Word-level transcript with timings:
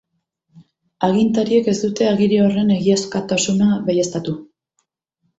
Agintariek 1.07 1.67
ez 1.73 1.75
dute 1.83 2.07
agiri 2.11 2.39
horren 2.45 2.71
egiazkotasuna 2.77 3.67
baieztatu. 3.91 4.35